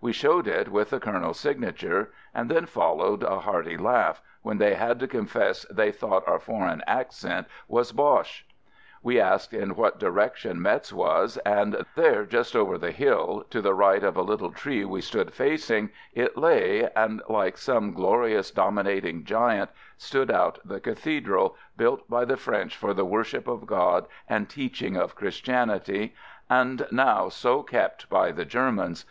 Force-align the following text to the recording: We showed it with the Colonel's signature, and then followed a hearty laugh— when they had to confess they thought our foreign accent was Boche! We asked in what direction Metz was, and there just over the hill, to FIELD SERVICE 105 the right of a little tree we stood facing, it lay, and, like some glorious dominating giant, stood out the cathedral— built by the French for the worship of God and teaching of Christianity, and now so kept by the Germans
We 0.00 0.10
showed 0.10 0.48
it 0.48 0.70
with 0.70 0.88
the 0.88 0.98
Colonel's 0.98 1.38
signature, 1.38 2.10
and 2.34 2.50
then 2.50 2.64
followed 2.64 3.22
a 3.22 3.40
hearty 3.40 3.76
laugh— 3.76 4.22
when 4.42 4.56
they 4.56 4.72
had 4.72 4.98
to 5.00 5.06
confess 5.06 5.66
they 5.70 5.92
thought 5.92 6.26
our 6.26 6.38
foreign 6.38 6.82
accent 6.86 7.46
was 7.68 7.92
Boche! 7.92 8.46
We 9.02 9.20
asked 9.20 9.52
in 9.52 9.76
what 9.76 9.98
direction 9.98 10.62
Metz 10.62 10.94
was, 10.94 11.36
and 11.44 11.84
there 11.94 12.24
just 12.24 12.56
over 12.56 12.78
the 12.78 12.90
hill, 12.90 13.44
to 13.50 13.58
FIELD 13.58 13.64
SERVICE 13.64 13.64
105 13.64 13.64
the 13.64 13.74
right 13.74 14.02
of 14.02 14.16
a 14.16 14.22
little 14.22 14.50
tree 14.50 14.86
we 14.86 15.02
stood 15.02 15.34
facing, 15.34 15.90
it 16.14 16.38
lay, 16.38 16.88
and, 16.96 17.20
like 17.28 17.58
some 17.58 17.92
glorious 17.92 18.50
dominating 18.50 19.24
giant, 19.24 19.70
stood 19.98 20.30
out 20.30 20.58
the 20.64 20.80
cathedral— 20.80 21.54
built 21.76 22.08
by 22.08 22.24
the 22.24 22.38
French 22.38 22.74
for 22.74 22.94
the 22.94 23.04
worship 23.04 23.46
of 23.46 23.66
God 23.66 24.06
and 24.26 24.48
teaching 24.48 24.96
of 24.96 25.14
Christianity, 25.14 26.14
and 26.48 26.86
now 26.90 27.28
so 27.28 27.62
kept 27.62 28.08
by 28.08 28.32
the 28.32 28.46
Germans 28.46 29.04